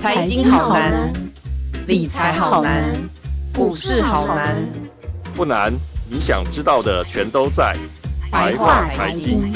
[0.00, 1.12] 财经好难，
[1.86, 2.92] 理财好难，
[3.54, 4.56] 股市好难。
[5.34, 5.72] 不难，
[6.10, 7.76] 你想知道的全都在
[8.30, 9.52] 白话财经。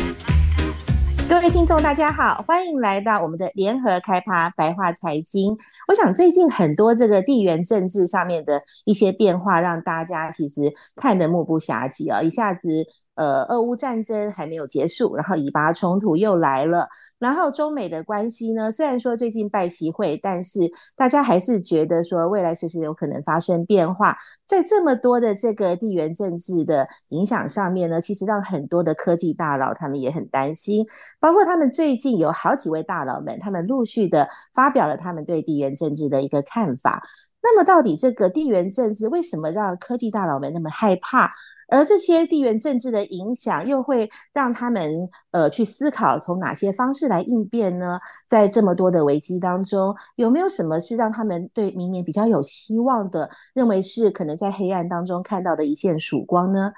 [1.29, 5.57] 各位听众，大家好，欢迎来到我们的联合开趴白话财经。
[5.87, 12.21] 我想最近很多这个地缘政治上面的一些变化，让大家其实看得目不暇接啊！
[12.21, 12.69] 一下子，
[13.15, 20.61] 呃，俄乌战争还没有结束，然后以巴冲突又来了，然后中美的关系呢，虽然说最近拜习会，但是
[20.97, 24.16] 大家还是觉得说未来随时有可能发生变化。
[24.47, 30.85] 在这么多的这个地缘政治的影响上面呢，其实让很多的科技大佬他们也很担心，
[31.21, 37.03] 包括他们最近有好几位大佬们，他们陆续的发表了他们对地缘政治的一个看法，
[37.43, 41.30] 那么到底这个地缘政治为什么让科技大佬们那么害怕？
[41.69, 44.89] 而这些地缘政治的影响又会让他们
[45.33, 47.99] 呃去思考从哪些方式来应变呢？
[48.25, 53.29] 在这么多的危机当中，有没有什么是让他们对明年比较有希望的？
[53.52, 56.73] 认为是可能在黑暗当中看到的一线曙光呢？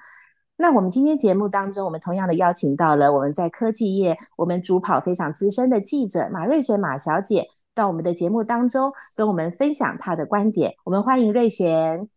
[0.56, 7.46] 那我们今天节目当中，我们同样的邀请到了我们在科技业我们主跑非常资深的记者马瑞雪马小姐。
[7.78, 10.74] 到我们的节目当中，跟我们分享他的观点。
[10.82, 12.08] 我们欢迎瑞璇。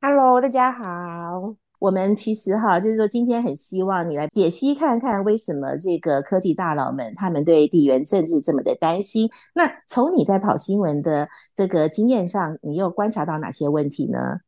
[0.00, 1.54] Hello，大家好。
[1.78, 9.28] 我们其实哈，就是说今天很希望你来解析看看，为什么这个科技大佬们他们对地缘政治这么的担心。
[9.54, 14.38] 那从你在跑新闻的这个经验上，你又观察到哪些问题呢？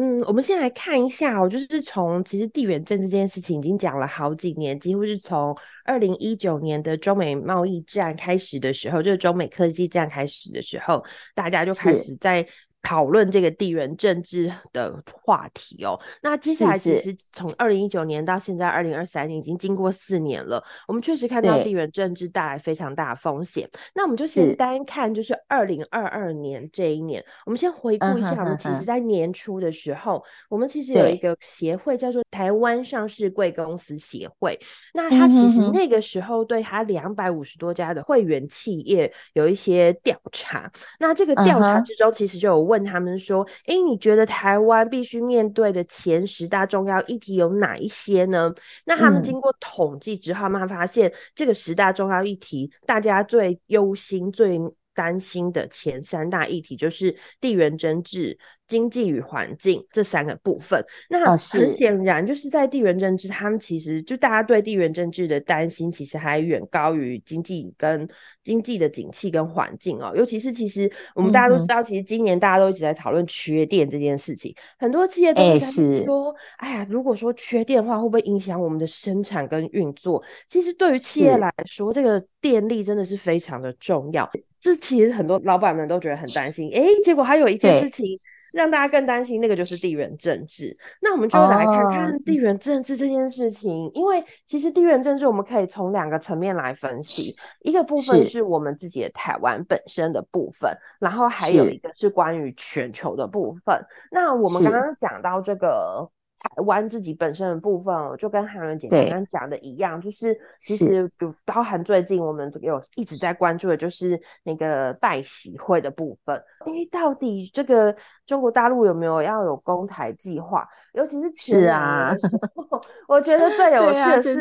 [0.00, 5.52] 嗯，我们先来看一下哦，就是从其实地缘政治这件事情已经讲了好几年，几乎是从
[5.84, 12.46] 二零一九年的中美贸易战开始的时候，就是中美科技战开始的时候，大家就开始在。
[12.80, 23.68] 讨论这个地缘政治的话题哦，那接下来其实从二零一九年到现在二零二三年已经经过四年了，我们确实看到地缘政治带来非常大的风险。
[23.94, 34.58] 那我们就先单看就是二零二二年这一年，我们先回顾一下，我们其实在年初的时候，我们其实有一个协会叫做台湾上市贵公司协会，
[34.94, 42.67] 那它其实那个时候对它两百五十多家的会员企业有一些调查，那这个调查之中其实就有。
[42.68, 54.60] 问他们说：“哎，你觉得台湾必须面对的前十大重要议题有哪一些呢？”那他们经过统计之后，他们发现这个十大重要议题，大家最忧心、最
[54.98, 58.36] 担心的前三大议题就是地缘政治。
[58.68, 60.78] 经济与环境这三个部分，
[61.08, 68.06] 那很显然就是在地缘政治，他们其实就大家对地缘政治的担心，其实还远高于经济跟
[68.44, 70.12] 经济的景气跟环境哦。
[70.14, 80.22] 尤其是其实我们大家都知道，其实今年大家都一直在讨论缺电这件事情，很多企业都在说，哎呀，如果说缺电的话，会不会影响我们的生产跟运作？
[80.46, 84.30] 其实对于企业来说，这个电力真的是非常的重要。
[84.60, 88.18] 这其实很多老板们都觉得很担心，哎，结果还有一件事情。
[88.54, 90.74] 让大家更担心，那个就是地缘政治。
[91.02, 97.30] 那我们就来看看地缘政治这件事情，哦、因为其实地缘政治我们可以从两个层面来分析，
[97.60, 103.78] 一个部分是我们自己的台湾本身的部分，然后还有一个是关于全球的部分。
[104.10, 106.10] 那我们刚刚讲到这个。
[106.40, 116.36] 台湾自己本身的部分，就跟韩文姐刚刚讲的一样，就是其实就包含最近我们有一直在关注的，就是那个拜喜会的部分。
[116.60, 117.94] 哎、欸，到底这个
[118.24, 120.68] 中国大陆有没有要有公台计划？
[120.92, 122.12] 尤其是是啊，
[123.08, 124.32] 我觉得最有趣的是，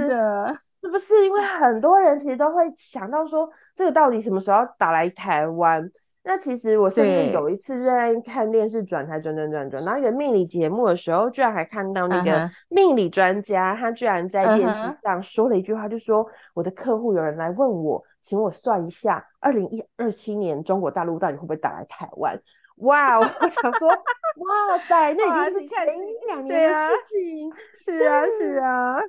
[0.82, 5.90] 是不是因为很多人其实都会想到说，这个到底什么时候要打来台湾？
[6.28, 22.38] 那其实我甚至有一次在看电视转台转转转转，然后一个命理节目的时候，居然还看到那个命理专家，他居然在电视上说了一句话，就说我的客户有人来问我，请我算一下，二零一二七年中国大陆到底会不会打来台湾？
[22.80, 29.00] 哇，我想说，哇塞，那已经是前一两年的事情，是啊，是啊。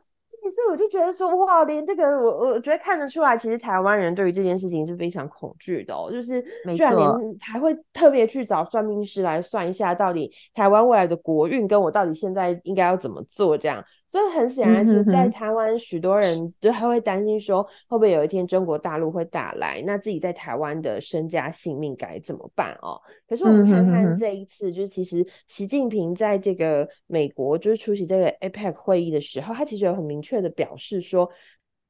[0.51, 6.11] 所以我就觉得说，哇，连这个我我觉得看得出来，其实台湾人对于这件事情是非常恐惧的哦。
[6.11, 13.85] 就是居然连还会特别去找算命师来算一下，到底台湾未来的国运跟我到底现在应该要怎么做这样。
[14.09, 22.99] 所以很显然是在台湾，许多人就还会担心说，会不会有一天中国大陆会打来，那自己在台湾的身家性命该怎么办哦？
[23.29, 31.29] 可是我们看看这一次，就是其实习近平在这个美国就是出席这个 APEC 会议的时候，他其实有很明确的表示说，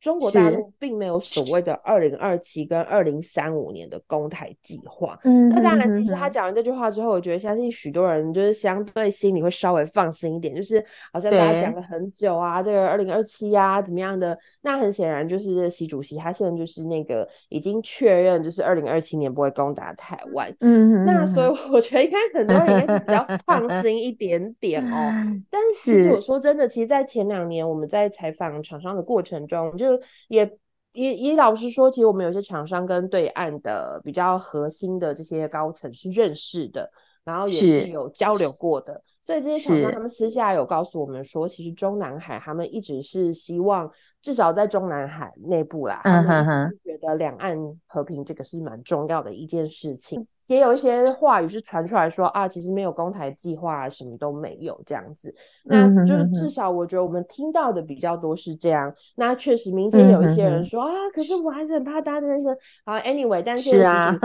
[0.00, 5.18] 中国大陆并没有所谓的二零二七跟二零三五年的攻台计划。
[5.24, 14.38] 嗯，那当然，其实他讲完这句话之后，我觉得相信许多人就是相对心里会稍微放心一点，就是好像大家讲了很久啊，这个二零二七啊怎么样的。
[14.62, 20.54] 那很显然就是习主席他现在就是那个已经确认，就是二零二七年不会攻打台湾。
[20.60, 25.10] 嗯，那所以我觉得应该很多人应该是比较放 心一点点哦。
[25.50, 30.58] 但是其实我说真的，其实，在前两年我们在采访厂商的过程中，就就也
[30.92, 36.90] 也也老实说，其实我们有些厂商跟对岸的比较核心的这些高层是认识的，
[37.24, 43.90] 然后也是有交流过的，所以这些厂商他们私下有告诉我们说，其实中南海他们一直是希望，
[44.22, 47.56] 至少在中南海内部啦，他们觉得两岸
[47.86, 50.26] 和平这个是蛮重要的一件事情。
[50.48, 55.32] 也有一些话语是传出来说啊，其实没有公台计划，什么都没有这样子。
[55.66, 58.92] 那就是至少我觉得我们听到的比较多是这样。
[59.14, 62.48] 那确实民间有一些人说啊，可是我还是很怕大家那些
[62.84, 62.98] 啊。
[63.00, 63.82] Anyway，但是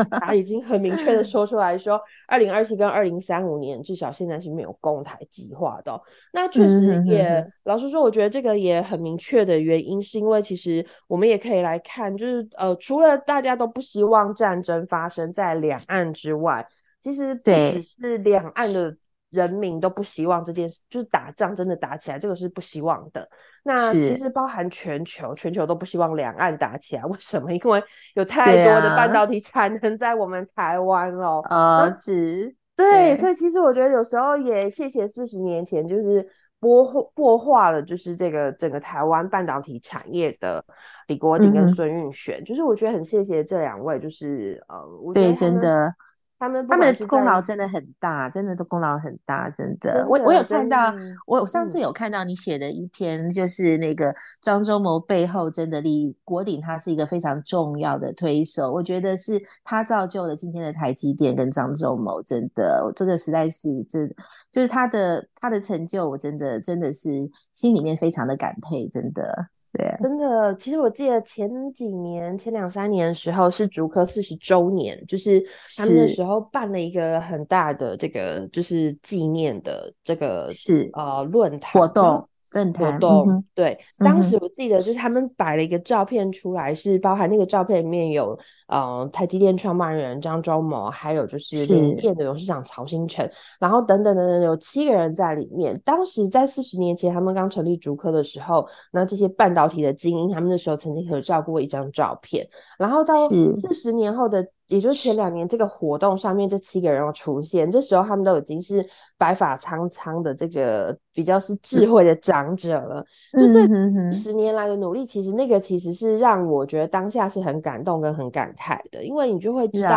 [0.09, 6.01] 他已经很明确的 说出来说，二零二七跟二零三五年至少现在是没有公台计划的哦。
[6.31, 16.12] 那确实也老实说，我觉得这个也很明确的原因是因为其实我们也可以来看，就是呃，除了大家都不希望战争发生在两岸。
[16.13, 16.65] 之外，
[17.01, 18.95] 其实不只是两岸的
[19.29, 23.27] 人民都不希望这件事，就是打仗真的打起来，这个是不希望的。
[23.63, 27.03] 那其实包含全球，全球都不希望两岸打起来。
[27.05, 27.51] 为什么？
[27.53, 27.83] 因为
[28.13, 31.41] 有太多的半导体产能在我们台湾哦。
[31.45, 32.55] 啊，是。
[32.75, 36.27] 对，所以其实我觉得有时候也谢谢四十年前就是
[36.63, 40.63] 擘擘画了，就是这个整个台湾半导体产业的
[41.07, 45.93] 李国鼎跟孙运璇，嗯，就是我觉得很谢谢这两位，就是呃，我觉得对，真的。
[46.43, 50.05] 他们他们的功劳真的很大，真的都功劳很大，真的。
[50.09, 50.93] 我我有看到，
[51.25, 58.69] 我我上次有看到你写的一篇，就是那个张忠谋背后真的李国鼎，他是一个非常重要的推手。
[58.69, 64.13] 我觉得是他造就了今天的台积电跟张忠谋，真的，这个实在是真，
[64.51, 67.09] 就是他的他的成就，我真的真的是
[67.53, 69.47] 心里面非常的感佩，真的。
[69.73, 75.43] 对，真的，其实我记得前几年、前两三年的时候是竹科四十周年，就是
[75.77, 82.29] 他们那时候办了一个很大的这个就是纪念的这个是呃论坛活动。
[82.73, 93.27] 活动、嗯、对、嗯，当时我记得就是他们摆了一个照片出来，是包含那个照片里面有呃台积电创办人张忠谋，还有就是联电的董事长曹兴诚，
[93.59, 95.79] 然后等等等等有七个人在里面。
[95.83, 102.47] 当时在四十年前他们刚成立竹科的时候，那这些半导体的精英，他们那时候曾经合照过一张照片，
[102.77, 104.47] 然后到四十年后的。
[104.67, 108.83] 也就是前两年这个活动上面这七个人要出现，这时候他们都已经是
[109.17, 113.05] 白发苍苍的这个比较是智慧的长者了。
[113.37, 119.89] 嗯、就对十年来的努力，其实那个其实是让我觉得当下是很感动跟很感慨的，因为你就会知道。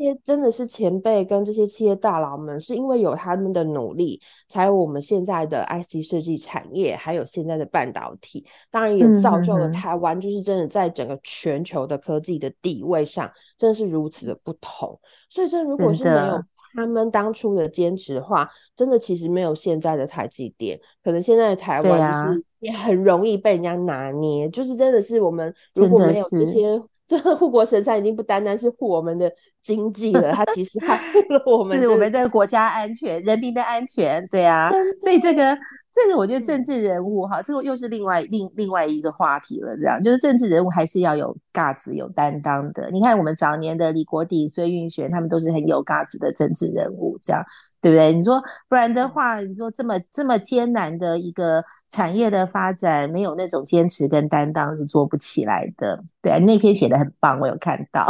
[0.00, 4.18] 这些真的是前辈跟这些企业大佬们，是因为有他们的努力，
[4.48, 8.46] 才有我们现在的 IC 设计产业，还有现在的半导体。
[8.70, 14.98] 当然也造就了台湾，就是真的在整个全球的科技的地位上，真的是如此的不同。
[15.28, 16.42] 所以，这如果是没有
[16.72, 24.48] 他们当初的坚持的话，真的其实没有现在的台积电，可能现在的台湾就是也很容易被人家拿捏。
[24.48, 26.82] 就是真的是我们如果没有这些。
[27.10, 29.28] 这个护国神山已经不单单是护我们的
[29.64, 34.70] 经济了，它其实还护了我们，是我们的国家安全、人民的安全，对啊。
[35.00, 35.58] 所以这个
[35.92, 39.76] 这个，我觉得政治人物哈，这个又是另外另另外一个话题了。
[39.76, 42.88] 这样就是政治人物还是要有嘎子、有担当的。
[42.92, 47.44] 你看我们早年的李国鼎、孙运璇，他们都是很有嘎子的政治人物，这样
[47.82, 48.12] 对不对？
[48.12, 51.64] 你说不然的话，你说这么这么艰难的一个。
[51.90, 56.02] 产业的发展没有那种坚持跟担当是做不起来的。
[56.22, 58.06] 对啊，那篇写的很棒，我有看到。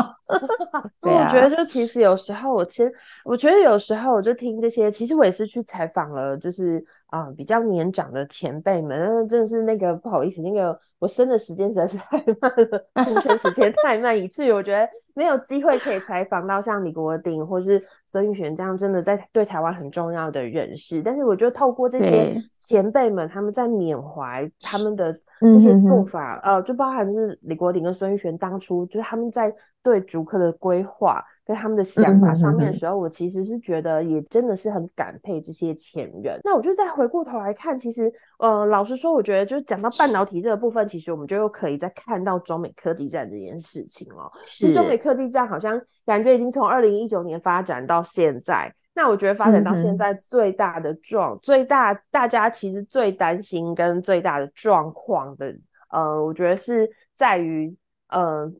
[1.01, 2.93] 对啊，我觉得就其实有时候我其实
[3.25, 6.85] 我觉得有时候我就听这些，其实我也是去采访了，就是。
[7.11, 21.02] 啊、呃，比较年长的前辈们，真的是那个不好意思，那个我生的时间实在是太慢了，出 生时间太慢，以至于我觉得没有机会可以采访到像李国鼎或是孙玉璇这样真的在对台湾很重要的人士。
[21.02, 31.25] 但是我觉得透过这些前辈们，他们在缅怀他们的这些做法，呃，就包含就是李国鼎跟孙玉璇当初就是他们在对竹科的规划。
[31.50, 36.40] 在他们的想法上面的时候，我其实是觉得也真的是很感佩这些前人。
[36.45, 44.30] 那我就再回过头来看，其实呃，老实说，我觉得就是讲到半导体这个部分，其实我们就又可以再看到中美科技战这件事情哦。
[44.42, 48.73] 是中美科技战好像感觉已经从二零一九年发展到现在。
[48.92, 55.54] 那我觉得发展到现在最大的状、最大大家其实最担心跟最大的状况的。
[55.90, 57.75] 呃，我觉得是在于，
[58.09, 58.52] 呃，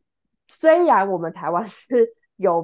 [0.47, 2.07] 虽然我们台湾是
[2.41, 2.61] 有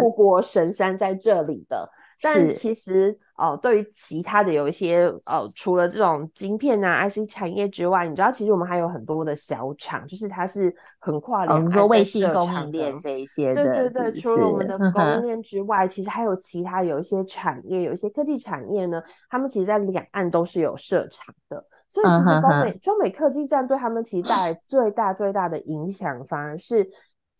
[0.00, 1.90] 护国神山在这里的。
[1.92, 11.66] 嗯但其实，呃，对于其他的有一些，呃，除了这种晶片啊、IC 产业之外，你知道，其实我们还有很多的小厂，就是它是横跨两岸的。
[11.66, 13.64] 哦，你说卫星供应链这一些的。
[13.64, 21.64] 对对对，除了我们的供应链之外，其实还有其他有一些产业，有一些科技产业呢，他们其实在两岸都是有设厂的。
[21.88, 26.88] 所以，其实中美中美科技战对他们其实带来最大最大的影响，反而是。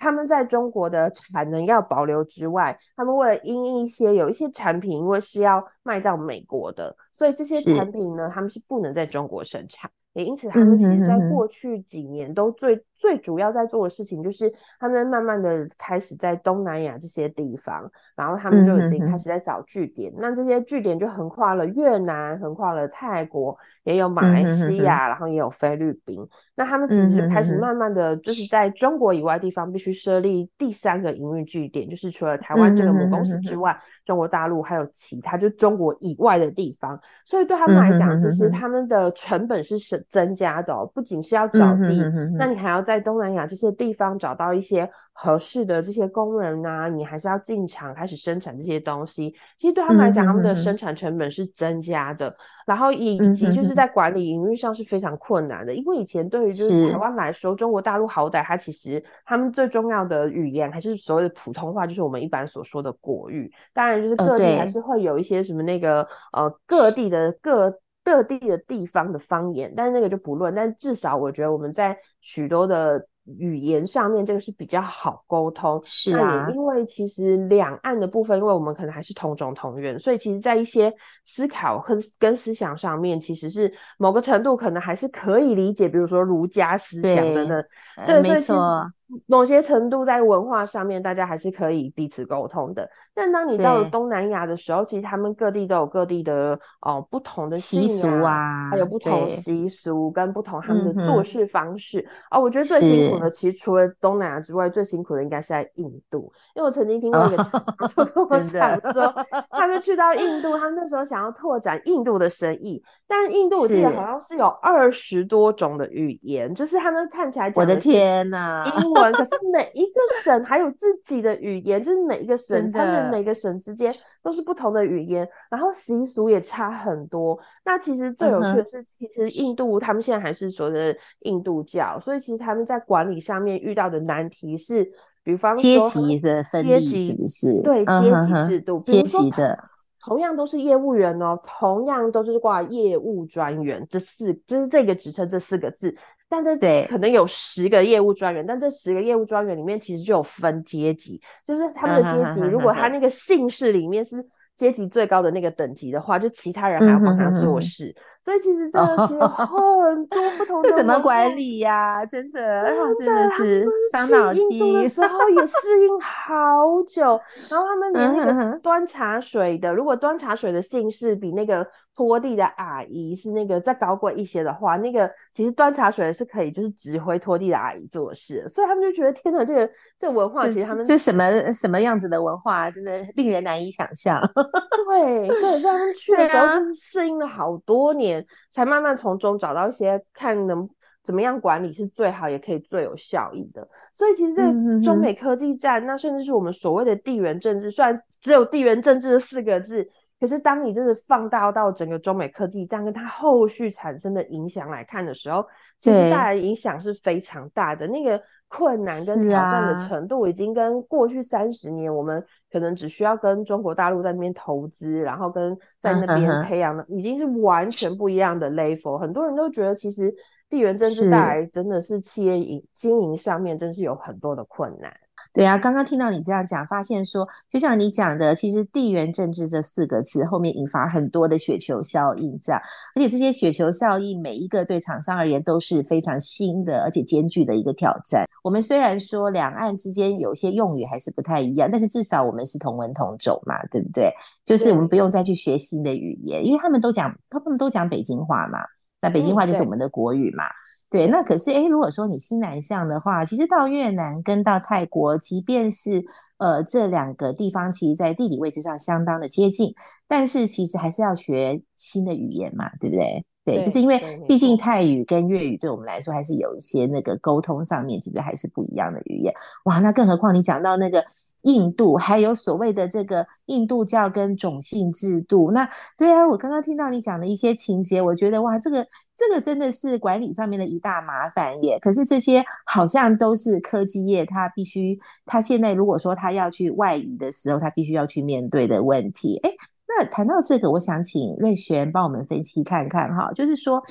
[0.03, 9.89] 他们在中国的产能要保留之外，他们为了因一些有一些产品，因为是要卖到美国的，所以这些产品呢，他们是不能在中国生产。
[10.15, 20.13] 也因此，他们其实在过去几年都最、最主要在做的事情，就是他们慢慢的开始在东南亚这些地方，然后他们就已经开始在找据点。
[20.19, 26.19] 那这些据点就横跨了越南，横跨了泰国，也有马来西亚，嗯、哼哼然后也有菲律宾。
[26.55, 37.01] 那他们其实就开始慢慢的就是在中国以外地方必须设立第三个营运据点，就是除了台湾这个母公司之外，嗯、哼哼中国大陆还有其他就中国以外的地方。
[37.25, 39.99] 所以对他们来讲，其实他们的成本是省。
[40.09, 49.35] 增加的哦，不仅是要找地，嗯、哼哼哼，那你还要在东南亚这些地方找到一些合适的这些工人啊，你还是要进厂开始生产这些东西。
[49.59, 52.35] 其实对他们来讲，他们的生产成本是增加的，
[52.66, 63.52] 然后以及就是在管理营运上是非常困难的，因为以前对于就是台湾来说，中国大陆好歹它其实他们最重要的语言还是所谓的普通话，就是我们一般所说的国语。
[63.73, 66.02] 当然，就是各地还是会有一些什么那个、
[66.33, 67.73] 哦、呃各地的各。
[68.04, 70.52] 各地的地方的方言，但是那个就不论。
[70.52, 73.00] 但至少我觉得我们在许多的
[73.38, 75.81] 语言上面，这个是比较好沟通。
[75.83, 80.93] 是啊，因为其实两岸的部分，因为我们可能还是同种同源，所以其实在一些
[81.25, 85.88] 思考和跟思想上面，其实是某个程度可能还是可以理解。
[85.88, 87.64] 比如说儒家思想等等，
[88.07, 88.91] 对，对，没错。
[89.26, 92.88] 某些程度在文化上面，大家还是可以彼此沟通的。
[93.14, 101.99] 但当你到了东南亚的时候，其实他们各地都有各地的哦、呃、不同的习俗啊，还有不同习俗跟不同他们的做事方式
[102.31, 102.42] 啊、嗯哦。
[102.42, 106.33] 我觉得最辛苦的，其实除了东南亚之外，最辛苦的应该是在印度。
[106.54, 107.37] 因为我曾经听过一个
[107.95, 109.12] 就跟我讲说，
[109.50, 119.02] 他们去到印度，他们那时候想要拓展印度的生意，但是印度我记得好像是有二十多种的语言，就是他们看起来我的天呐，英文。
[119.11, 123.93] 可是每一个省还有自己的语言，就是每一个省，他们每个省之间
[124.23, 127.39] 都是不同的语言，然后习俗也差很多。
[127.65, 134.87] 那其实最有趣的是，其实印度他们现在还是说的印度教，所以其实他们在管理上面遇到的难题是，
[135.25, 137.63] 比方说阶级的分离，是不是？
[137.63, 139.59] 对，阶级制度，阶级的。
[140.05, 145.97] 同样都是业务员哦，同样都是挂业务专员这四，就是这个职称这四个字。
[146.33, 154.27] 但这可能有十个业务专员，但这十个业务专员里面其实就有分阶级，就是他们的阶级，如果他那个姓氏里面是。
[154.55, 160.69] 阶级最高的那个等级的话，就其他人还要帮他做事，所以其实这个其实 很多不同的。
[160.69, 162.07] 这怎么管理呀、啊？
[162.07, 162.67] 真的，
[163.01, 164.43] 真的是伤脑筋。
[164.51, 167.19] 印度的时候也适应好久，
[167.51, 171.67] 然后他们 连那个端茶水的，如果端茶水的姓氏比那个。
[172.03, 184.21] 拖地的阿姨是那个再高贵一些的话，那个其实端茶水的是可以就是指挥拖地的阿姨做事，所以他们就觉得天哪，这个这个文化其实他们这什么什么样子的文化，真的令人难以想象。
[184.89, 190.69] 对对，所以他们去的时候就是适应了好多年，啊、才慢慢从中找到一些看能
[191.05, 193.65] 怎么样管理是最好也可以最有效益的。
[193.95, 194.43] 所以其实这
[194.83, 199.89] 中美科技战，嗯、哼哼那甚至是我们所谓的地缘政治，虽然只有地缘政治这四个字。
[200.23, 205.45] 可是，当你真的放大到整个中美科技战跟它后续产生的影响来看的时候，
[205.81, 207.88] 其实带来的影响是非常大的。
[207.88, 218.97] 那个困难跟挑战的程度，已经跟过去三十年我们可能只需要跟中国大陆在那边投资，然后跟在那边培养的，已经是完全不一样的 level。
[218.97, 220.14] 很多人都觉得，其实
[220.49, 224.95] 地缘政治带来真的是企业营经营上面真是有很多的困难。
[225.33, 232.61] 对啊，刚刚听到你这样讲，发现说，就像你讲的，其实地缘政治这四个字后面引发很多的雪球效应，这样，
[232.95, 238.27] 而且这些雪球效应每一个对厂商而言都是非常新的，而且艰巨的一个挑战。
[238.43, 244.12] 我们虽然说两岸之间有些用语还是不太一样，但是至少我们是同文同种嘛，对不对？
[244.45, 248.59] 就是我们不用再去学新的语言，因为他们都讲，他们都讲北京话嘛，
[249.01, 250.45] 那北京话就是我们的国语嘛。
[250.93, 256.05] 对，那可是哎，如果说你新南向的话，其实到越南跟到泰国，即便是
[256.37, 259.75] 呃这两个地方，其实在地理位置上相当的接近，
[260.07, 263.25] 但是其实还是要学新的语言嘛，对不对？
[263.47, 269.35] 对，对就是因为毕竟泰语跟粤语对我们来说还是有一些那个沟通上面，其实还是不一样的语言。
[269.65, 271.03] 哇，那更何况你讲到那个。
[271.43, 281.79] 印度还有所谓的这个印度教跟种姓制度，那对啊，我刚刚听到你讲的一些情节，我觉得哇，这个这个真的是管理上面的一大麻烦耶。
[281.81, 289.39] 可是这些好像都是科技业，他必须他现在如果说他要去外移的时候，他必须要去面对的问题。
[289.43, 289.55] 诶，
[289.89, 293.83] 那谈到这个，我想请瑞璇帮我们分析看看哈，就是说。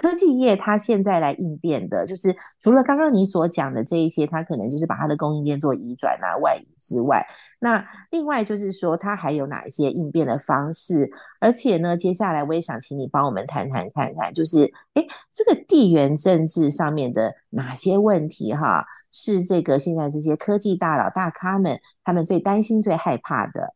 [0.00, 7.22] 科技业它现在来应变的，就是除了刚刚你所讲的这一些，它可能就是把它的供应链做移转啊、外移之外，
[7.58, 11.10] 那另外就是说，它还有哪一些应变的方式？
[11.38, 23.74] 而且呢，接下来我也想请你帮我们谈谈看看，就是诶，这个地缘政治上面的哪些问题哈，是这个现在这些科技大佬大咖们他们最担心、最害怕的。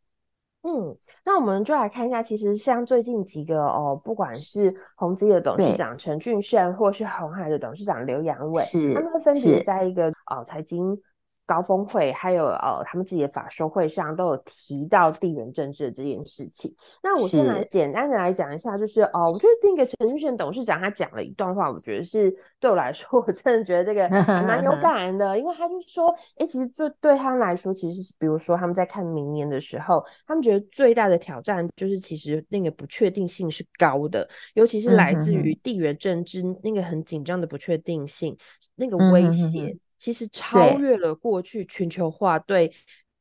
[0.67, 8.63] 嗯，那我们就来看一下，其实像最近几个哦，不管是宏基的董事长陈俊盛，或是红海的董事长刘阳伟，
[8.95, 10.99] 他们分别在一个哦财经
[11.47, 16.75] 高峰会，还有呃他们自己的法说会上，都有提到地缘政治的这件事情。
[17.03, 38.37] 那我先来简单的来讲一下，就是哦，我觉得那个陈俊盛董事长他讲了一段话，我觉得是对我来说，我真的觉得这个蛮有 感的，因为他就说，哎、欸，其实就对他们来说，其实比如说他们在看明年的时候，他们觉得最大的挑战就是其实那个不确定性是高的，尤其是来自于地缘政治那个很紧张的不确定性，
[38.77, 39.77] 那个威胁。
[40.05, 42.71] 其实超越了过去全球化对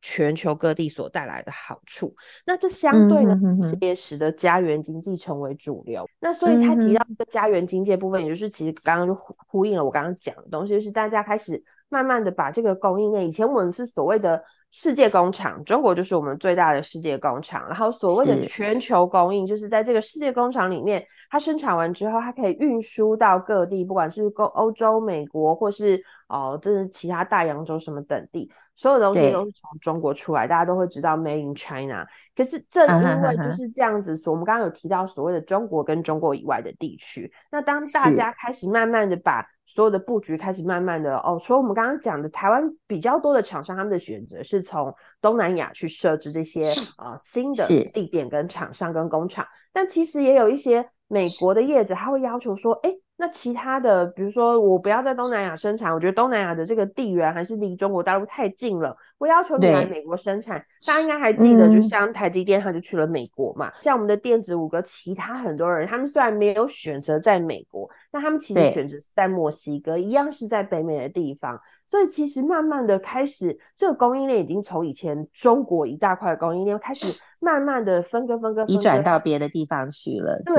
[0.01, 2.13] 全球各地所带来的好处，
[2.45, 3.39] 那这相对呢，
[3.79, 6.05] 也使得家园经济成为主流。
[6.19, 9.15] 那所以他提到这个家园经济部分，也就是其实刚刚就
[9.47, 14.43] 呼应了我刚刚讲的东西，就是大家开始慢慢的把这个供应链，以前我们是所谓的。
[14.75, 17.63] 世界工厂，中国就是我们最大的世界工厂。
[17.68, 32.03] 然后所谓的全球供应，就是在这个世界工厂里面，它生产完之后，它可以运输到各地，不管是欧欧洲、美国，或是哦，这是其他大洋洲什么等地，所有东西都是从中国出来，大家都会知道 Made in China。
[32.36, 37.32] 可是正因为就是这样子，我们刚刚有提到所谓的中国跟中国以外的地区。
[37.51, 46.61] 那当大家开始慢慢的把所有的布局开始慢慢的哦，所以我们刚刚讲的台湾比较多的厂商，他们的选择是从东南亚去设置这些
[46.98, 52.94] 啊、呃、新的地点跟厂商跟工厂，但其实也有一些美国的业者，他会要求说，哎。
[53.16, 60.62] 那其他的，比如说我不要在东南亚生产，我觉得东南亚的这个地缘还是离中国大陆太近了，我要求你来美国生产。
[60.86, 63.70] 大家应该还记得，就像台积电，他就去了美国嘛。
[63.70, 71.57] 嗯、像我们的电子五哥，其他很多人，他们虽然没有选择在美国，但他们其实选择在墨西哥，一样是在北美的地方。
[71.86, 77.05] 所以其实慢慢的开始，这个供应链已经从以前中国一大块的供应链开始
[77.40, 80.42] 慢慢的分割分割，移转到别的地方去了。
[80.46, 80.55] 对，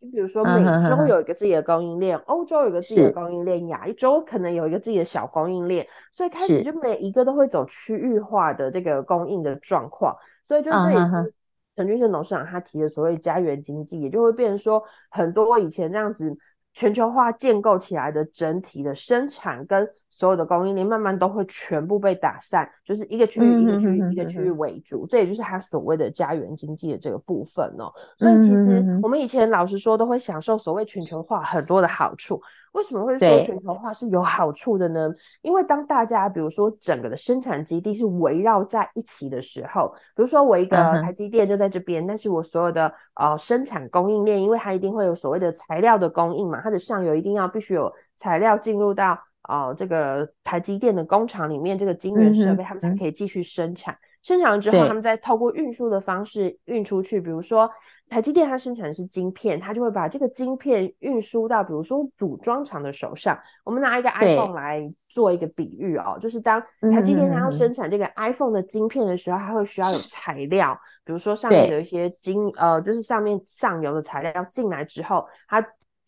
[0.00, 10.16] 就比如说美洲有一个自己的供应链，欧、嗯、洲有一个自己的供应链，亚洲可能有一个自己的小供应链，所以开始就每一个都会走区域化的这个供应的状况。
[10.42, 11.34] 所以就这也是
[11.76, 16.36] 陈俊生董事长他提的所谓家园经济，也就会变成说很多以前这样子
[16.72, 19.88] 全球化建构起来的整体的生产跟。
[20.16, 27.92] 所有的供应链慢慢都会全部被打散，就是一个区域一个区域一个区域为主，这也就是他所谓的家园经济的这个部分哦。
[28.16, 32.40] 所以其实我们以前老实说都会享受所谓全球化很多的好处。
[32.74, 35.12] 为什么会说全球化是有好处的呢？
[35.42, 49.18] 因为当大家比如说整个的生产基地是围绕在一起的时候，比如说我一个台积电就在这边，但是我所有的呃生产供应链，因为它一定会有所谓的材料的供应嘛，它的上游一定要必须有材料进入到。
[49.48, 53.94] 哦，这个台积电的工厂里面，这个晶圆设备，他们才可以继续生产。
[53.94, 57.20] 嗯、生产完之后，他们再透过运输的方式运出去。
[57.20, 57.70] 比如说，
[58.08, 63.38] 台积电它生产的是晶片，它就会把这个晶片运输到，比如说组装厂的手上。
[63.64, 75.62] 我们拿一个 iPhone 来做一个比喻哦，就是当台积电它要生产这个 iPhone 的晶片的时候，它会需要有材料，比如说上面有一些晶呃，就是上面上游的材料要进来之后，它。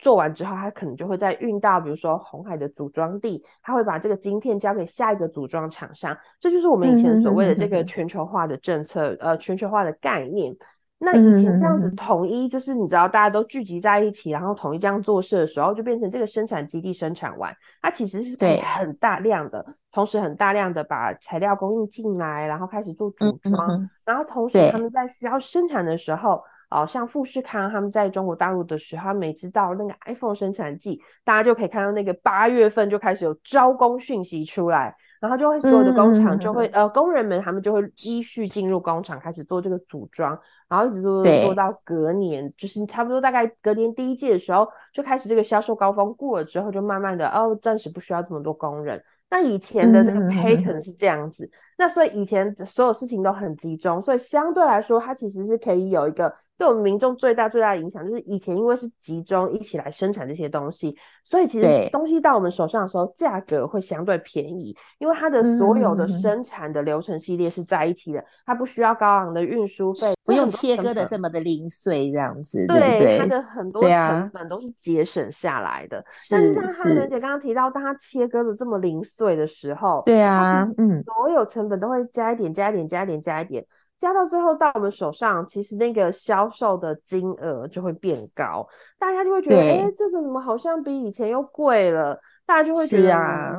[0.06, 6.16] 做完之后，他可能就会再运到，比如说红海的组装地，他会把这个晶片交给下一个组装厂商。
[6.38, 10.54] 这就是我们以前所谓的这个全球化的政策，嗯、呃，全球化的概念。
[10.98, 26.40] 那以前这样子统一，就是你知道大家都聚集在一起，然后统一这样做事的时候，就变成这个生产基地生产完，它其实是可以很大量的，同时很大量的把材料供应进来，然后开始做组装，然后同时他们在需要生产的时候。
[26.70, 34.94] 哦、呃，像富士康他们在中国大陆的时候，他每知道那个 iPhone 生产季，大家就可以看到那个八月份就开始有招工讯息出来。
[35.18, 49.02] 然后就会所有的工厂就会、嗯、呃工人们他们就会依序进入工厂开始做这个组装，然后一直做做到隔年，就是差不多大概隔年第一季的时候就开始这个销售高峰过了之后，就慢慢的哦暂时不需要这么多工人。
[49.30, 56.32] 那以前的这个 pattern 是这样子，嗯、那所以以前所有事情都很集中，所以相对来说它其实是可以有一个。
[56.58, 73.66] 对我们民众最大最大的影响，就是以前因为是集中一起来生产这些东西，所以其实东西到我们手上的时候，价格会相对便宜，因为它的所有的生产的流程系列是在一起的，它不需要高昂的运输费，不用切割的这么的零碎这样子，对，对对它的很？
[73.66, 76.02] 多成本都是节省下来的。
[76.30, 83.66] 但是像汉文姐刚刚提到，当它切割的这么零碎的时候，对啊，嗯，所有成本都会加一点，加一点，加一点，加一点。
[83.98, 88.66] 加到最后到我们手上，其实那个销售的金额就会变高，
[88.98, 92.18] 大家就会觉得，哎、欸，这个怎么好像比以前又贵了？
[92.44, 93.56] 大家就会觉得，啊、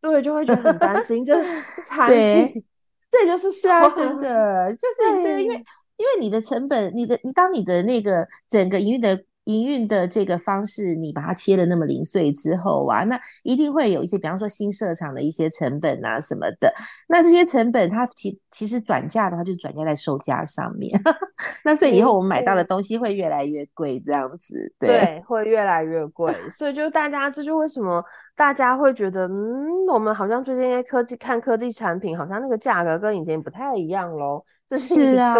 [0.00, 1.42] 对，就会觉得很担心，就是
[1.86, 2.64] 产品，
[3.10, 5.56] 这就是是啊，真的 就是对，因为
[5.96, 9.24] 因为你的成本，你的你当你的那个整个营运的。
[9.44, 16.72] 营运的这个方式，你把它切的那么零碎之后啊，那一定会有一些，比方说新设厂的一些成本啊什么的。
[17.08, 21.00] 那这些成本，它其其实转嫁的话，就转嫁在售价上面。
[21.64, 26.32] 那所以以后我们买到的东西会越来越贵，这样子，对，对，会越来越贵。
[26.56, 28.04] 所以就大家，这就为什么
[28.36, 34.44] 大家会觉得，嗯，我们好像最近科技看科技产品，好像那个价格跟以前不太一样喽。
[34.76, 35.34] 是啊，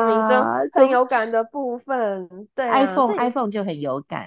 [0.73, 4.27] 很有感的部分，对、啊、，iPhone iPhone 就很有感，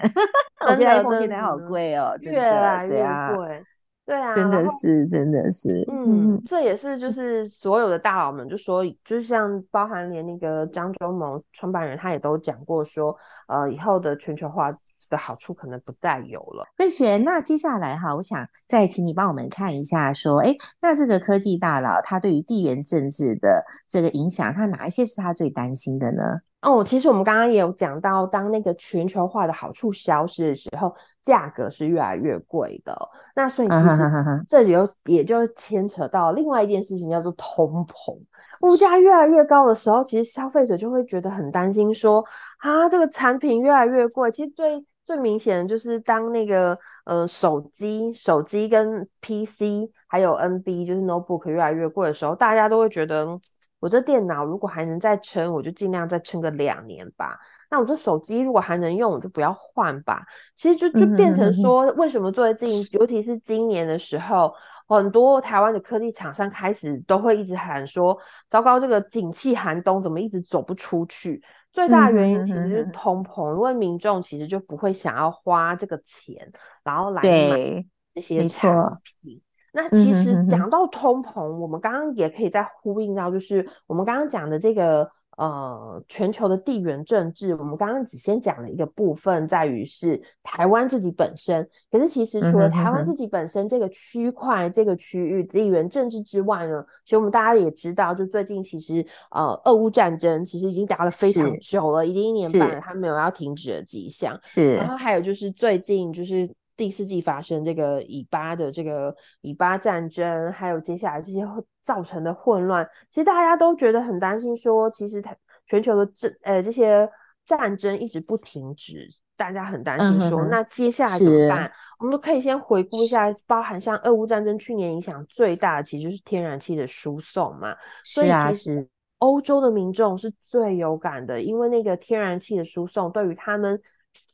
[0.66, 3.04] 我觉得 iPhone 现在好贵哦，越来越
[3.36, 3.62] 贵，
[4.06, 13.16] 对啊，真的是，真的是，嗯，这也是就是所有的大佬们就说，就是像包含连那个张忠谋创办人，他也都讲过说，
[13.48, 14.68] 呃，以后的全球化。
[15.14, 16.66] 的好处可能不再有了。
[16.78, 26.22] 魏璇，那接下来哈，我想再请你帮我们看一下，说，哎，那这个科技大佬他对于地缘政治的这个影响，他哪一些是他最担心的呢？
[26.64, 32.96] 哦，其实我们刚刚也有讲到，当那个全球化的好处消失的时候，价格是越来越贵的。
[33.36, 38.18] 那所以其实这里有也就牵扯到另外一件事情，叫做通膨。
[38.62, 42.24] 物价越来越高的时候，其实消费者就会觉得很担心，说
[42.58, 44.30] 啊，这个产品越来越贵。
[44.30, 53.38] 其实最最明显的就是当那个呃手机、手机跟 PC 还有 NB 就是 notebook 越来越贵的时候，大家都会觉得，
[53.84, 57.38] 我这电脑如果还能再撑，我就尽量再撑个两年吧。
[57.70, 60.24] 那我这手机如果还能用，我就不要换吧。
[60.56, 64.54] 其实就就变成说，为什么最近，尤其是今年的时候，
[64.88, 68.16] 很多台湾的科技厂商开始都会一直喊说，
[68.48, 71.44] 糟糕，这个景气寒冬怎么一直走不出去？
[71.70, 76.50] 最大的原因其实就是通膨，因为民众其实就不会想要花这个钱，
[76.82, 78.74] 然后来买这些产
[79.20, 79.42] 品。
[79.74, 85.10] 那其实讲到通膨，我们刚刚也可以再呼应到，就是我们刚刚讲的这个。
[85.36, 91.68] 呃，全球的地缘政治，我们刚刚只先讲了一个部分，在于是台湾自己本身。
[91.90, 104.38] 可是其实除了台湾自己本身这个区块、这个区域地缘政治之外呢，其实我们大家也知道，就最近其实呃，俄乌战争其实已经打了非常久了，已经一年半了，它没有要停止的迹象。
[104.44, 106.48] 是，然后还有就是最近就是。
[106.76, 111.46] 第四季发生这个以巴的这个以巴战争，还有接下来这些
[111.80, 115.34] 造成的混乱，其实大家都觉得很担心说，说其实它
[115.66, 117.08] 全球的这呃这些
[117.44, 121.70] 战争一直不停止，大家很担心说，嗯、那接下来怎么办？
[122.00, 127.74] 我们都可以先回顾一下，包含像俄乌战争去年影响最大的，其实就是天然气的输送嘛。
[128.02, 128.88] 是啊，是。
[129.18, 133.80] 欧洲的民众是最有感的，因为那个天然气的输送对于他们。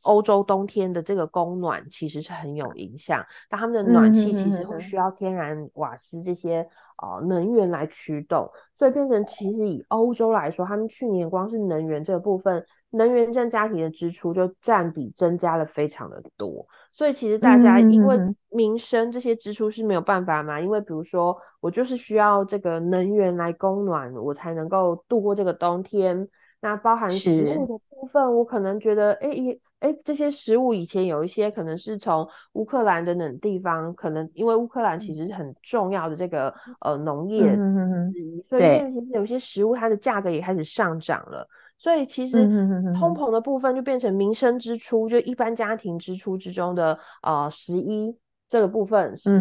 [0.03, 6.67] 欧洲冬天的这个供暖其实是很有影响，但他们的暖气其实会需要天然瓦斯这些
[7.01, 18.17] 呃能源来驱动，所以变成其实以欧洲来说，他们去年光是能源这个部分，能源占家庭的支出就占比增加了非常的多，所以其实大家因为
[18.49, 26.27] 民生这些支出是没有办法嘛，因为比如说我就是需要这个能源来供暖，我才能够度过这个冬天。
[26.61, 41.47] 那包含食物的部分，我可能觉得，哎、欸，哎、欸，这些食物以前有一些可能是从乌克兰的冷地方，可能因为乌克兰其实是很重要的这个呃农业之一，所以现在其实有些食物它的价格也开始上涨了。
[41.79, 42.45] 所以其实
[42.93, 48.15] 通膨的部分就变成民生支出，就一般家庭支出之中的呃食衣
[48.47, 49.31] 这个部分，食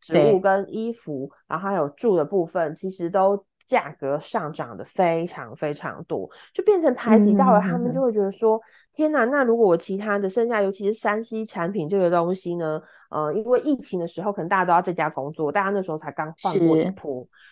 [0.00, 3.44] 食物跟衣服，然后还有住的部分，其实都。
[3.66, 8.60] 价格上涨的非常非常多，就变成排挤到了他们，就会觉得说。
[8.96, 12.80] 天呐，那如果我其他的剩下，尤其是山西产品这个东西呢？
[13.10, 17.10] 呃，因为疫情的时候，可能大家都要在家工作，大家那时候才刚换过一波，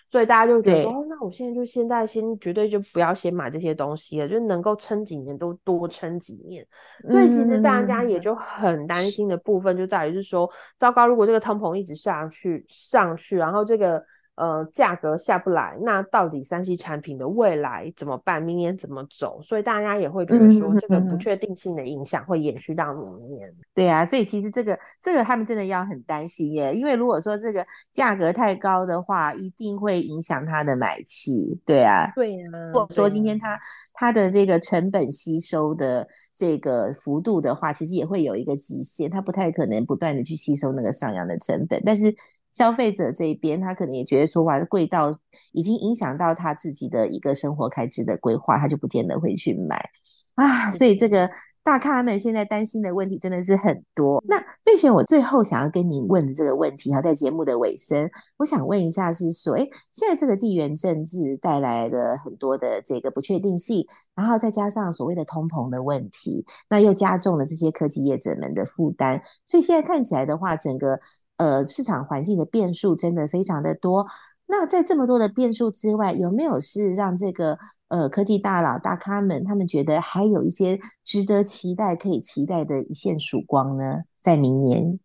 [0.08, 6.64] 所以大家就觉得说，哦，那我现在就现在先绝对就不要先买这些东西了，就能够撑几年都多撑几年。
[7.10, 10.48] 所以其实大家也就很担心的部分就在于是说，
[10.78, 14.00] 糟糕，如果这个通膨一直上去上去，然后这个。
[14.34, 18.42] 呃，价格下不来，那到底三 C 产品的未来怎么办？
[18.42, 19.42] 明年怎么走？
[19.42, 23.46] 所以大家也会觉得说，这个不确定性的影响会延续到明年。
[23.50, 31.60] 嗯、对啊，所以其实这个这个他们真的要很担心耶，因为如果说这个价格太高的话，一定会影响他的买气。
[31.66, 32.48] 对啊，对啊。
[32.68, 33.60] 如果说今天他
[33.92, 42.14] 他的这个成本吸收的这个幅度的话，其实也会有一个极限，它不太可能不断的去吸收那个上扬的成本，但是。
[42.52, 45.10] 消费者这一边，他可能也觉得说，哇，贵到
[45.52, 49.90] 已经影响到他自己的一个生活开支的规划，他就不见得会去买
[50.34, 50.70] 啊。
[50.70, 51.30] 所以这个
[51.64, 54.22] 大咖们现在担心的问题真的是很多。
[54.28, 71.00] 那瑞璇，我最后想要跟您问的这个问题，哈，在节目的尾声，我想问一下，是说，哎，现在这个地缘政治带来了很多的这个不确定性，然后再加上所谓的通膨的问题，那又加重了这些科技业者们的负担，所以现在看起来的话，整个。
[71.42, 74.06] 呃，市场环境的变数真的非常的多。
[74.46, 84.02] 那在这么多的变数之外，有没有是让这个呃科技大佬大咖们他们觉得还有一些值得期待、可以期待的一线曙光呢？
[84.20, 85.00] 在明年，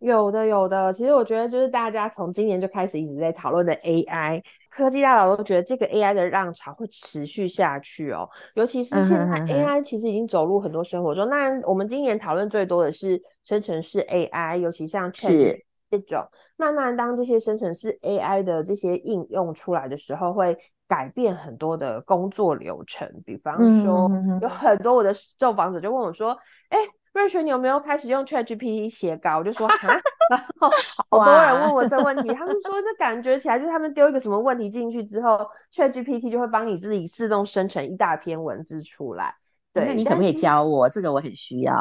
[0.00, 0.90] 有的，有的。
[0.94, 8.26] 其实我觉得，就是大家从今年就开始一直在讨论的 AI，科技大佬都觉得这个 AI 的浪潮会持续下去哦。
[8.54, 11.28] 尤其是现在 AI 其实已经走入很多生活中。
[11.28, 15.60] 那我们今年讨论最多的是生成式 AI，尤其像 Chat。
[15.92, 16.26] 这种
[16.56, 20.56] 慢慢，当这些生成式 AI 的这些应用出来的时候，会
[20.88, 23.06] 改变很多的工作流程。
[23.26, 26.30] 比方说，有很多我的受访者就问我说
[26.70, 29.88] ：“哎、嗯，瑞雪，你有没有开始用 ChatGPT 写稿？”我就说：“哈。”
[30.30, 30.70] 然后
[31.10, 39.34] 好多人问我这问题，他们说 这感觉起来就是他们丢一个什么问题进去之后，ChatGPT 就会帮你自己自动生成一大篇文字出来。
[39.74, 40.88] 对，那你可不可以教我？
[40.88, 41.74] 这个我很需要。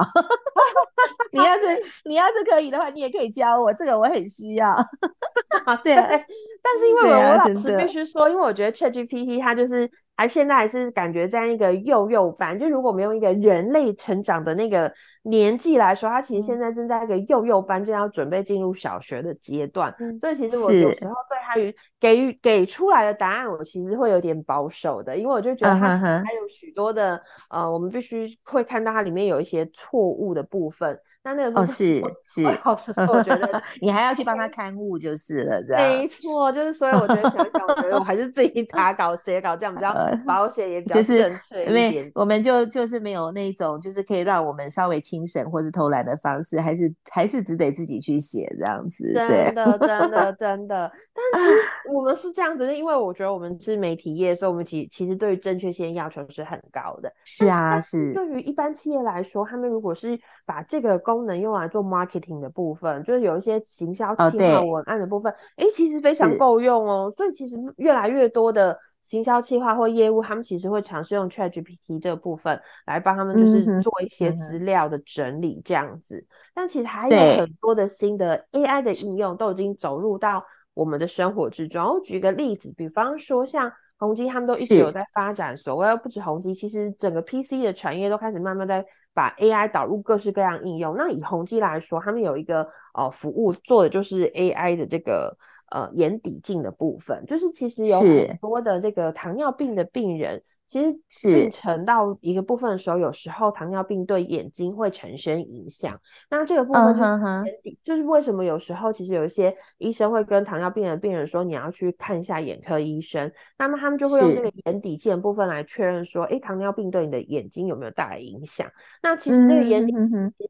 [1.31, 4.75] 你要是你要是可以的话，你也可以教我，这个我很需要。
[5.83, 9.89] 对， 但是因为我我老师必须说，因为我觉得 ChatGPT 它就是
[10.21, 27.17] 还现在还是感觉在那个幼幼班，就如果我们用一个人类成长的那个年纪来说，他其实现在正在一个幼幼班，正要准备进入小学的阶段，嗯、所以其实我有时候对他与给予给出来的答案，我其实会有点保守的，因为我就觉得他还有许多的、
[27.49, 27.61] uh huh.
[27.61, 30.99] 呃，我们必须会看到它里面有一些错误的部分。
[31.23, 39.93] 那那个哦是是，我觉得你还要去帮他看护就是了，这样没错，就是所以我觉得想想，我觉得我还是自己 打稿写稿这样比较
[40.25, 41.67] 保险，也比较正确一点。
[41.67, 49.13] 因为我们就就是没有那种就是可以让我们稍微轻省或是偷懒的方式，还是还是只得自己去写这样子。
[49.13, 51.55] 真的真的 真的，但是
[51.93, 57.13] 我们是这样子，是因为我觉得我们是媒体业，所以我们其其实对于正确性要求是很高的。
[57.25, 58.11] 是啊，是。
[58.13, 67.11] 对于一般企业来说，他们如果是把这个功能用来做 marketing 的部分，就是有一些行销企划文案的部分，哎、其实非常够用哦。
[67.15, 76.25] 所以其实越来越多的行销企划或业务，他们其实会尝试用 ChatGPT 这个部分来帮他们，就是做一些资料的整理这样子。
[76.53, 80.43] 但其实还有很多的新的 AI 的应用都已经走入到
[80.73, 81.83] 我们的生活之中。
[81.85, 83.71] 我举个例子，比方说像。
[84.01, 90.95] 宏基他们都一直有在发展，所谓不止宏基，其实整个 PC 的产业都开始慢慢在把 AI 导入各式各样应用。
[90.97, 95.37] 那以宏基来说，他们有一个呃服务做的就是 AI 的这个
[95.71, 100.41] 呃眼底镜的部分，就是其实有很多的这个糖尿病的病人。
[100.71, 105.99] 其实进程到一个部分的时候，有时候糖尿病对眼睛会产生影响。
[106.29, 107.77] 那这个部分就是眼底，uh huh.
[107.83, 113.29] 就是为什么有时候其实有一些医生会跟糖尿病的病人说，你要去看一下眼科医生。
[113.57, 118.65] 那么他们就会用这个眼底镜部分来确认说，哎，糖尿病对你的眼睛有没有带来影响？
[119.03, 119.93] 那其实这个眼底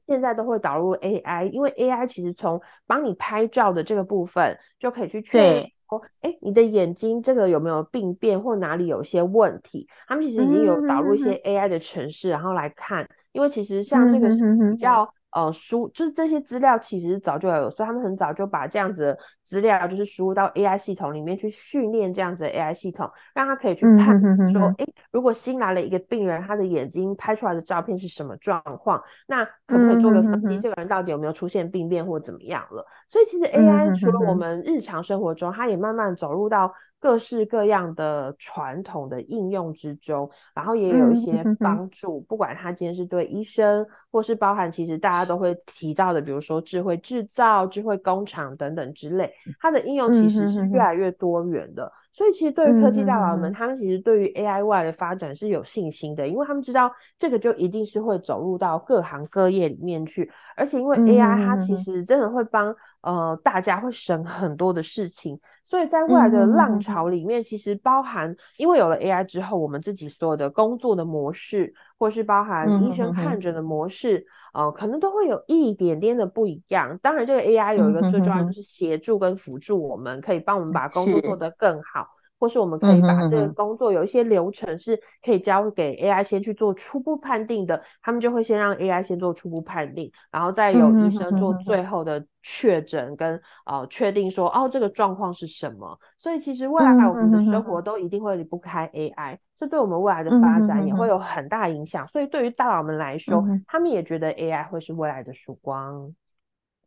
[0.06, 5.72] 现在都会导入 AI，、嗯、因为 AI 其实从帮你拍照的这个部分就可以去确认。
[5.92, 9.88] 说，哎，你的眼睛这个有没有病变或哪里有些问题？
[10.08, 14.38] 他们其实已经有导入一些 AI 的程式，然后来看，因为其实像这个是
[14.72, 15.08] 比较。
[15.34, 19.18] 呃，书就是这些资料其实早就有，所以他们很早就把这样子的
[19.52, 32.86] 资料就是输入到 AI 系统里面去训练这样子的 AI 系统，让他可以去判断说，哎，如果新来了一个病人，他的眼睛拍出来的照片是什么状况，那可不可以做个分析，这个人到底有没有出现病变或怎么样了？
[33.10, 42.20] 所以其实 AI 除了我们日常生活中，它也慢慢走入到各式各样的传统的应用之中，然后也有一些帮助。
[42.20, 51.92] 嗯、不管它今天是对医生，或是包含其实大家都会提到的，比如说智慧制造、智慧工厂等等之类，它的应用其实是越来越多元的。
[52.14, 76.98] 所以其实对于科技大佬们，嗯、他们其实对于 AI 未来的发展是有信心的，因为他们知道这个就一定是会走入到各行各业里面去，而且因为 AI 它其实真的会帮呃大家会省很多的事情，所以在未来的浪潮里面，其实包含因为有了 AI 之后，我们自己所有的工作的模式，或是包含医生看诊的模式，呃，可能都会有一点点的不一样。
[77.00, 82.08] 当然，这个 AI 有一个最重要就是协助跟辅助我们，可以帮我们把工作做得更好。
[82.42, 95.96] 或是我们可以把这个工作有一些流程是可以交给 AI 先去做初步判定的，他们就会先让 AI 先做初步判定，然后再有医生做最后的确诊跟呃确定说哦这个状况是什么。
[96.18, 102.08] 所以其实未来我们的生活都一定会离不开 AI，这对我们未来的发展也会有很大影响。
[102.08, 106.12] 所以对于大佬们来说，他们也觉得 AI 会是未来的曙光。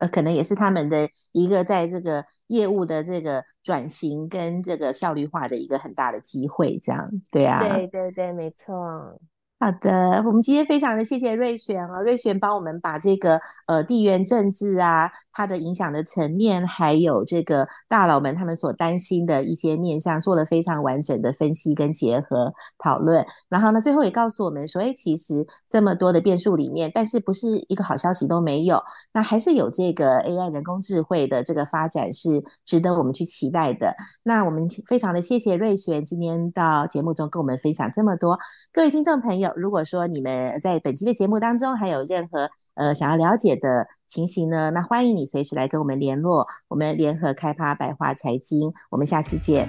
[0.08, 9.18] 可能也是他们的一个在这个业务的这个转型跟这个效率化的一个很大的机会，这样对啊，对对对，没错。
[9.64, 23.24] 好的，我们今天非常的谢谢瑞璇啊，瑞璇帮我们把这个呃地缘政治啊，它的影响的层面，还有这个大佬们他们所担心的一些面向，做了非常完整的分析跟结合讨论。
[23.48, 28.78] 然后呢，最后也告诉我们说，哎，其实这么多的变数里面，但是不是一个好消息都没有，
[29.14, 33.96] 那还是有这个 AI 人工智慧的这个发展是值得我们去期待的。
[34.24, 38.38] 那我们非常的谢谢瑞璇今天到节目中跟我们分享这么多，
[38.70, 39.53] 各位听众朋友。
[39.56, 49.68] 如果说你们在本期的节目当中还有任何呃想要了解的情形呢，那欢迎你随时来跟我们联络，我们联合开发百花财经，我们下次见。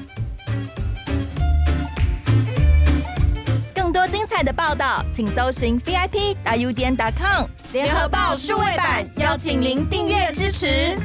[3.73, 10.97] 更多精彩的报道，请搜寻 VIP 大 U 点 com 联合报数位版，邀请您订阅支持。